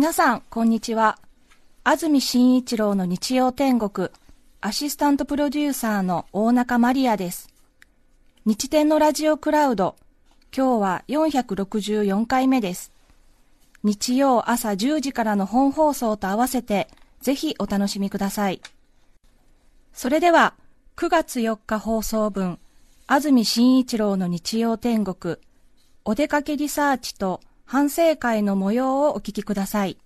[0.00, 1.18] 皆さん、こんにちは。
[1.82, 4.10] 安住紳一郎の日曜天国、
[4.60, 7.48] アシスタントプロデューサーの大中マリアです。
[8.44, 9.96] 日天のラジオクラウド、
[10.56, 12.92] 今日は464回目です。
[13.82, 16.86] 日曜朝10時からの本放送と合わせて、
[17.20, 18.60] ぜひお楽しみください。
[19.92, 20.54] それでは、
[20.94, 22.60] 9月4日放送分、
[23.08, 25.38] 安住紳一郎の日曜天国、
[26.04, 27.40] お出かけリサーチと
[27.70, 29.98] 反省会の模様をお聞きください。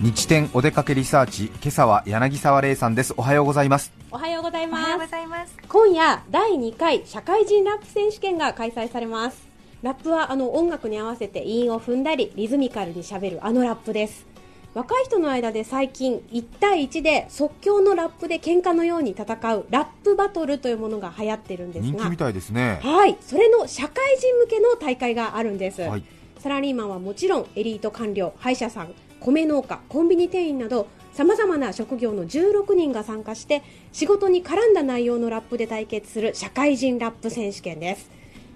[0.00, 3.14] 日天お出かけリサーチ今朝は柳沢玲さんです。
[3.16, 3.92] おはようございます。
[4.10, 4.80] おはようございます。
[4.80, 5.56] おはようございます。
[5.68, 9.40] 今夜第2回社会人ラップ選手権が開催されます。
[9.82, 14.26] ラップはあの音楽に合わせて韻を踏んだりリズミカルにしゃべるあのラップです
[14.74, 19.24] 若い人の間で最近1対1で即興のラップで喧嘩のように戦
[19.54, 22.80] うラップバトルというものが流行ってるんですが人気みたいですね。
[22.82, 23.16] はい。
[23.20, 26.04] それの社会人向けの大会があるんです、はい。
[26.40, 33.62] サラリーマンはもちろんエリート官僚歯医者さん米農家コンビニ店員などさまざまな職業の16人が参加して
[33.92, 38.10] 仕事に絡んだ内容のラップで対決する社会人ラップ選手権です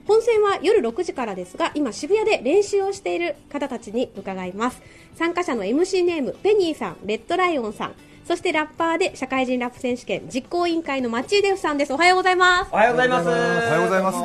[0.09, 4.83] 本戦は夜6時からですが今渋谷で練習をしている方たちに伺います。
[5.15, 7.93] 参加者の MC ネームペニーさんレッドライオンさん
[8.25, 11.93] そしてラッパーで社会人ラップ選手権実行委員会の町井デフさんです。
[11.93, 12.71] おはようございます。
[12.73, 13.29] おはようございます。
[13.29, 13.39] おおは
[13.75, 14.19] ようございます。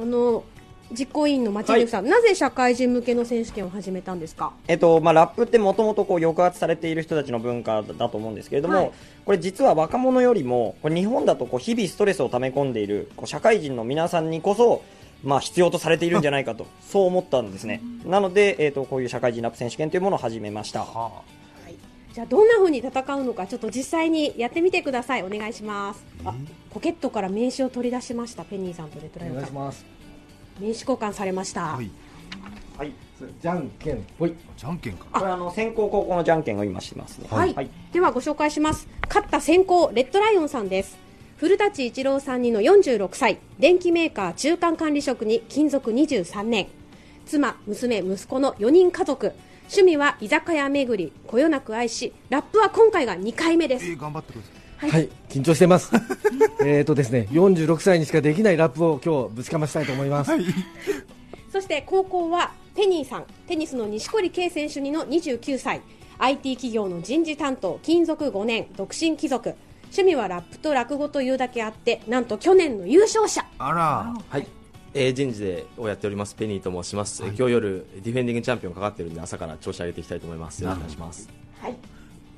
[0.00, 0.44] あの
[0.92, 4.52] 実行委員の町井デフさん、なぜ社会人向けの選手権を始めたんですか？
[4.68, 8.92] えっとまあ、ラップってもともとこう抑圧されている人たちの文化だと思うんですけれども、はい。
[9.24, 14.82] これ実は若者よりもこれ日本だとこう日々ストレスを溜め込んでいるこう社会人の皆さんにこそ、
[15.22, 17.80] まあ、必要とされているんじゃないかとそう思ったんですね。
[18.04, 20.86] なので、えっとこういう社会人ラップ選手権というものを始めました。
[22.12, 25.22] じゃあどんな風に戦うのかちょっと実際にやってみてください。
[25.22, 26.04] お願いします。
[26.26, 26.34] あ
[26.70, 29.86] ポケットから名刺を取り出しましたペニーさんとレッドライオンさんます。
[30.62, 31.90] 名刺交換されました、はい。
[32.78, 32.92] はい、
[33.40, 34.04] じゃんけん。
[34.16, 34.34] ぽい。
[34.56, 35.06] じゃんけんか。
[35.12, 37.26] これあの先攻後攻のじゃんけんを今してますね。
[37.30, 37.70] はい、はい。
[37.92, 38.88] ではご紹介します。
[39.08, 40.96] 勝った先行レッドライオンさんです。
[41.36, 46.68] 古舘一郎さんにの46歳電機メーカー中間管理職に勤続23年。
[47.26, 49.32] 妻娘息子の4人家族。
[49.64, 53.86] 趣味は居酒屋巡りこよなく愛しラップは今回が2回目です。
[53.86, 55.92] えー、頑張ってくださいはい、緊張してます。
[56.64, 60.32] えっとですね、46歳にしかできないラップを今日ぶちかましたいと思います。
[61.52, 63.24] そして高校はペニーさん。
[63.46, 65.82] テニスの錦織圭選手にの29歳。
[66.18, 68.66] IT 企業の人事担当勤続5年。
[68.76, 69.54] 独身貴族。
[69.84, 73.44] 趣味はラップと落語というだけあってなんと去年の優勝者。
[73.58, 74.14] あら。
[74.28, 74.46] はい、
[74.94, 76.34] えー、人事でをやっております。
[76.34, 80.62] ペニーと申します、えー今日夜ディフェンディングチャンピオンかかってるんで朝から調子上げていきたいと思います。
[80.62, 81.28] よろしくお願いします。
[81.60, 81.76] はい、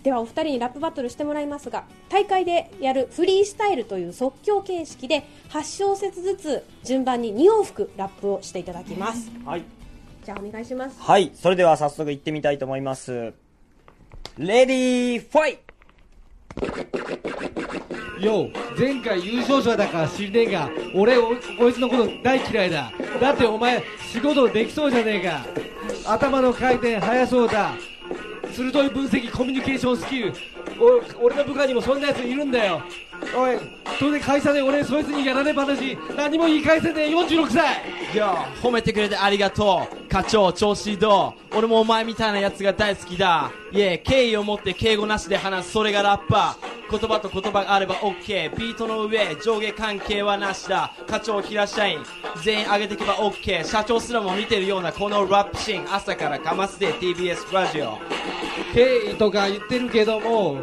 [0.05, 9.65] ではお二人にラップバトルしてもらいますが大会でやるフリースタイルという即興形式で8小節ずつ順番に2往復ラップをしていただきますはい
[10.23, 13.33] じゃあお願いしますはい、それでは早速行ってみたいと思います
[14.37, 15.59] ready fight
[18.25, 22.93] よ前回優勝者だから知りねえが、俺お、こいつのこと大嫌いだ。
[23.21, 23.83] だってお前、
[24.13, 25.45] 仕事できそうじゃねえか。
[26.07, 27.75] 頭の回転速そうだ。
[28.55, 30.33] 鋭い分析、コミュニケーションスキル。
[30.79, 32.83] お俺の部下にもそんなやついるんだよ。
[33.37, 33.57] おい、
[33.99, 37.15] それで会社で俺、そいつにやられ話、何も言い返せねえ。
[37.15, 37.83] 46歳。
[38.13, 40.09] いや褒めてくれてありがとう。
[40.09, 41.57] 課長調子どう？
[41.59, 43.51] 俺もお前みたいなやつが大好きだ。
[43.73, 45.73] いえ敬意を持って敬語なしで話す。
[45.73, 50.93] それがラッパー言葉と言葉があれば OK ビートの上上下関係はなしだ。
[51.07, 51.99] 課長平社員
[52.43, 55.95] 全員上げていけば OK 社長すらも見てるようなこのラップシーン。
[55.95, 57.99] 朝からかますで TBS ラジオ。
[58.73, 60.59] 敬意とか言ってるけども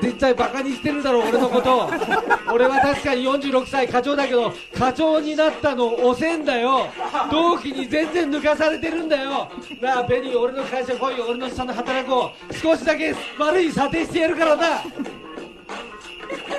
[0.00, 1.90] 絶対バカにしてるだろ俺のこと。
[2.52, 6.88] 俺は確かに46歳課長だけど課長になったの遅えんだよ。
[7.30, 9.48] 同期に全然抜かされてるんだよ。
[9.80, 11.26] なあベニー俺の会社来いよ。
[11.28, 12.54] 俺の下で働こう。
[12.54, 14.66] 少しだけ悪い査定してやるからな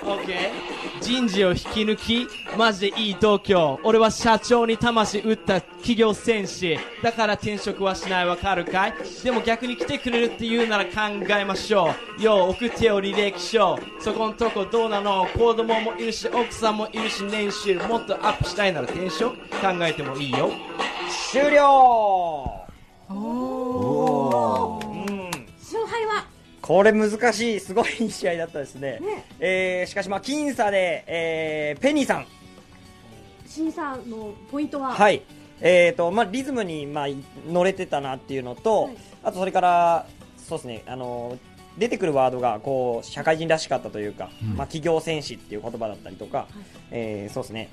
[0.02, 0.52] OK
[1.02, 2.28] 人事を引き抜き
[2.58, 6.78] マジでいい度胸俺は社長に魂打った企業戦士。
[7.02, 8.26] だから転職はしない。
[8.28, 8.94] わかるかい？
[9.24, 10.92] でも逆に来てくれるって言うなら考
[11.30, 12.22] えましょう。
[12.22, 13.80] よう送ってよ履歴書。
[14.00, 15.26] そこんとこどうなの？
[15.28, 19.38] 子供もいるし奥さんもいるし年収もっとアップしたいなら転職？
[19.38, 20.52] 考えてもいいよ。
[21.32, 22.49] 終了。
[26.70, 29.02] これ難しい、すごい試合だったですね。
[29.40, 32.28] えーしかし、まあ、僅差で、えーペニーさん、
[33.48, 34.94] 審査のポイントは？
[34.94, 35.24] はい、
[35.62, 37.08] えーとまあ、リズムに、まあ、
[37.48, 38.98] 乗れてたなっていうのと、はい。
[39.24, 40.06] あとそれから、
[40.38, 41.40] そうですね、あの
[41.80, 46.46] 出てくるワードがこう社会人らしかったというか、まあ、企業戦士っていう言葉だったりとか、
[46.92, 47.70] えーそうですね、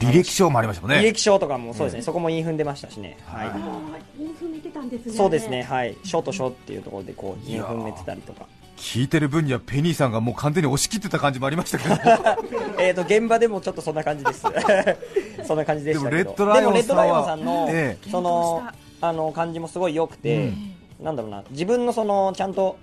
[0.00, 0.98] 履歴書もありましたもんね。
[0.98, 4.22] 履歴書とかもそうですね、そこも韻踏んでましたしね、はい。
[4.22, 8.46] インフメてたんですねそうですね、はい、書と書っていうところでこう韻踏めてたりとか、
[8.76, 11.94] 聞いてる分にはペニーさんがもう完全に押し切ってた感じもありましたけど。
[12.80, 14.42] えーと現場でもちょっとそんな感じです、
[15.44, 18.62] そんな感じでしたけど、でもレッドライオンさんの,、えその
[19.00, 20.52] あの感じもすごい良くて、
[21.00, 22.76] なんだろうな、自分のそのちゃんと、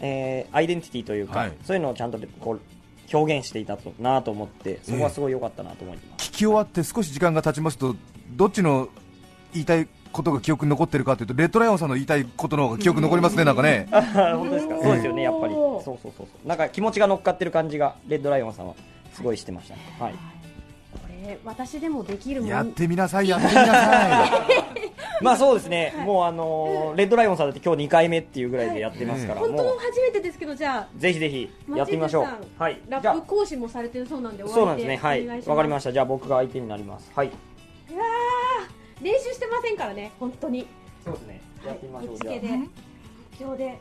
[0.00, 1.52] えーアイデンティティというか、はい。
[1.64, 2.60] そういうのをちゃんとこう
[3.12, 6.17] 表現していたとなと思って、そこはすごい良かったなと思います。
[6.17, 7.96] 聞き終わって少し時間が経ちますと
[8.30, 8.88] どっちの
[9.52, 13.88] 言いたいことが記憶に残ってるかというとレッドライオンさんの言いたいことの方が記憶残りますねなんかね。
[13.90, 18.74] 本当ですか、そうですよね、やっぱり、そうそうそうそう、なんか気持ちが乗っかってる感じが、レッドライオンさんは。
[19.12, 19.80] すごいしてましたね。
[19.98, 20.37] はい
[21.28, 24.46] これ私でもできるもんやってみなさいやってみなさ
[25.20, 29.78] まあそうですね、もうあのーレッドライオンさんだって今日2回目っていうぐらいでやってますから、本当もう。
[29.78, 32.26] 初めてですけどじゃぜひぜひあやってみましょう。
[32.56, 37.10] はい、ラップ講師もされてるそうなんであそうなんですね、はい、わかりましした、じゃあ僕が相手になります。
[37.14, 40.12] はい、たいやー練習してませんからね。
[40.20, 40.66] 本当に。
[41.04, 42.18] そうですね、やってみましょう。
[42.18, 42.34] じゃあ。
[42.34, 42.48] で
[43.40, 43.78] 今日で。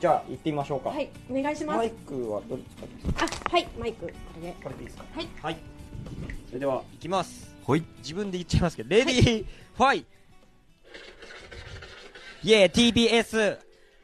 [0.00, 0.88] じゃあ行ってみましょうか。
[0.88, 1.08] はい。
[1.30, 1.76] お願いします。
[1.76, 3.46] マイクはどれ使ってますか？
[3.46, 3.68] あはい。
[3.78, 4.06] マイク。
[4.06, 4.54] これで。
[4.64, 5.04] これでいいですか？
[5.14, 5.28] はい。
[5.40, 5.56] はい。
[6.48, 7.54] それでは行きます。
[7.64, 9.46] ほい自分で言っちゃいますけど、レディー、
[9.76, 10.04] ファイ
[12.44, 13.58] イェー TBS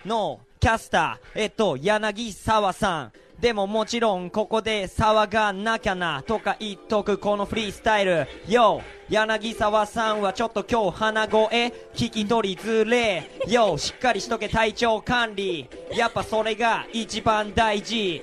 [0.06, 3.12] のキャスター、えっと、柳沢さん。
[3.40, 8.26] でももちろんここで騒がなきゃなとか言っとくこのフリースタイル。
[8.48, 11.48] よ柳沢さんはちょっと今日鼻声
[11.94, 13.30] 聞き取りづれ。
[13.48, 15.66] よしっかりしとけ体調管理。
[15.96, 18.16] やっぱそれが一番大事。
[18.16, 18.22] よ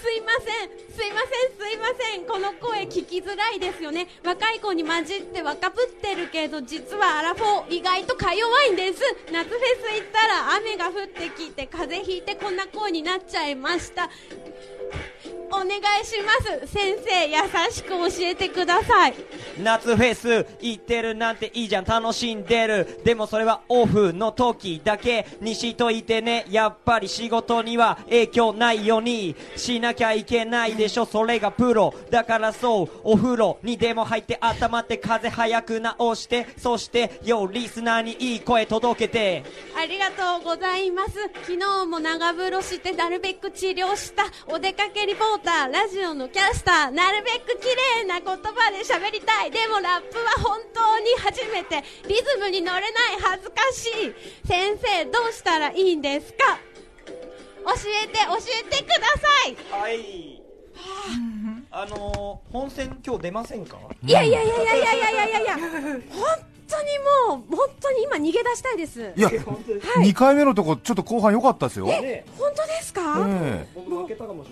[0.00, 0.86] すいません。
[0.94, 2.24] すいませんすいません。
[2.24, 4.06] この声聞きづらいですよね。
[4.24, 9.02] 若い子に混じって若ぶってるけど実はアラフォー意外とか弱いんです。
[9.32, 14.08] 夏フェス行ったら雨が降ってきて風邪ひいてこんな声になっちゃいました。
[15.56, 16.32] お願いしま
[16.66, 16.66] す。
[16.70, 17.36] 先生優
[17.70, 19.14] しく教えてください。
[19.58, 21.84] 夏フェス行ってるなんていいじゃん。
[21.84, 23.00] 楽しんでる。
[23.04, 29.34] でもそれはオフの時だけにしといてねやっぱり仕事には影響ないように。
[29.56, 31.06] しなきゃいけないでしょ。
[31.06, 31.94] それがプロ。
[32.10, 33.58] だからそうお風呂。
[33.62, 39.44] にでも入って頭って風早く直してそしてよリスナーにいい声届けて。
[39.74, 41.12] ありがとうございます。
[41.42, 44.24] 昨日も長風呂してなるべく治療した。
[44.48, 47.68] お出かけリポーターラジオのキャスターなるべく綺
[48.00, 49.50] 麗な言葉で喋りたい。
[49.50, 51.82] でもラップは本当に初めて。
[52.08, 54.14] リズムに乗れない恥ずかしい。
[54.46, 56.58] 先生どうしたらいいんですか？
[57.66, 57.72] 教
[58.04, 59.56] えて教えてください。
[59.80, 60.42] はい。
[61.70, 61.86] あ。
[61.86, 63.78] のー、本戦今日出ませんか？
[64.04, 65.40] いやいやいやいやいやいやいやいや。
[65.40, 66.00] いや本
[66.68, 66.88] 当に
[67.38, 69.12] もう本当に今逃げ出したいです。
[69.16, 71.86] いや2回目のとこちょっと後半良かったですよ。
[71.86, 73.95] ね本当ですか、え僕負けたかもしれな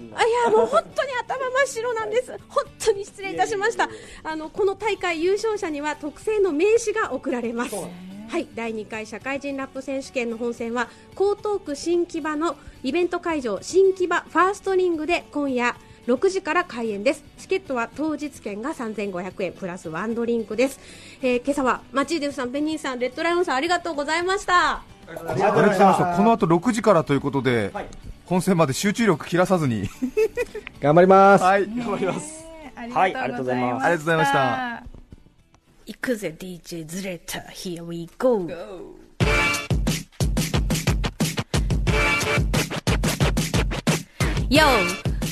[0.02, 0.10] い。
[0.44, 2.38] やもう本当に頭真っ白なんです。
[2.48, 3.88] 本当に失礼いたしました。
[4.22, 7.74] あのこの大会優勝者には特製の名刺が贈られます。
[7.74, 8.48] はい。
[8.54, 17.24] 第2回社会人ラップ選手権の本戦は江東区新木場のイベント会場新木場ファーストリングで今夜6時から開演です。
[17.38, 20.78] チケットは当日券が3500円プラスワンドリンクです、
[21.22, 24.82] えー今朝はマチーデフさんペニーさんレッドライオンさんありがとうございました。
[25.06, 26.16] ありがとうございました。
[26.16, 27.86] この後6時からということで、はい
[28.26, 29.88] 本戦まで集中力切らさずに。
[30.80, 31.44] 頑張ります。
[31.44, 31.66] はい。
[32.90, 33.84] はいありがとうございます。
[33.84, 34.82] ありがとうございました
[35.86, 38.48] 行くぜ DJ ズレタ Here we go
[44.48, 44.64] よ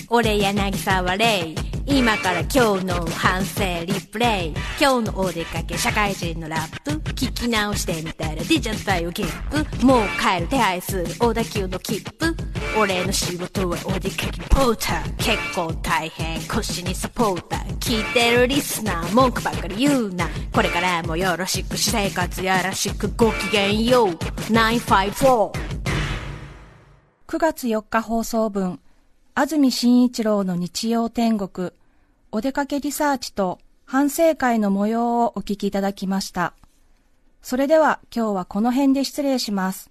[0.09, 1.55] 俺柳沢レイ。
[1.87, 4.55] 今から今日の反省リプレイ。
[4.81, 6.93] 今日のお出かけ社会人のラップ。
[7.13, 15.17] 聞き直してみたら出ちゃったよゲップもう帰る手配する小田急の切符俺の仕事はお出かけポーター。
[15.17, 16.41] 結構大変。
[16.49, 17.79] 腰にサポーター。
[17.79, 20.26] 聞いてるリスナー文句ばっかり言うな。
[20.52, 24.09] これからもよろしく私生活やらしくごきげんよう。
[24.09, 25.52] 954
[27.26, 28.81] 9月4日放送分、
[29.35, 31.71] 安住紳一郎の日曜天国、
[32.31, 36.55] お出かけリサーチと反省会の模様をお聞きいただきました。
[37.43, 39.91] それでは今日はこの辺で失礼します。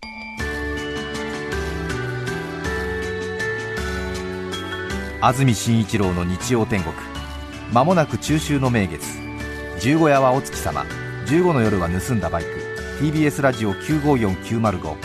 [5.23, 6.95] 安住紳一郎の日曜天国。
[7.71, 9.05] まもなく中秋の名月。
[9.79, 10.83] 十五夜はお月様。
[11.27, 12.49] 15の夜は盗んだバイク。
[12.99, 14.95] TBS ラジオ954905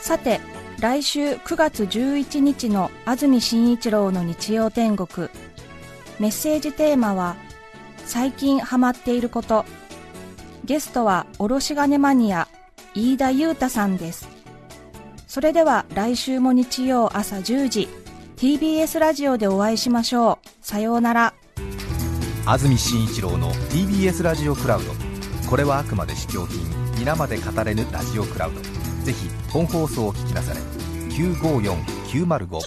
[0.00, 0.38] さて、
[0.80, 5.30] 来週9月11日の安住紳一郎の日曜天国。
[6.20, 7.36] メッセージテーマは、
[8.04, 9.64] 最近ハマっていること。
[10.64, 12.48] ゲストは、おろし金マニア、
[12.94, 14.28] 飯田裕太さんです。
[15.26, 17.88] それでは来週も日曜朝10時、
[18.36, 20.48] TBS ラジオでお会いしましょう。
[20.62, 21.34] さようなら。
[22.46, 24.92] 安住紳一郎の TBS ラジオクラウド
[25.48, 26.60] これはあくまで試供品
[26.98, 28.60] 皆まで語れぬラジオクラウド
[29.02, 30.60] ぜひ本放送を聞きなされ
[31.08, 32.60] 954905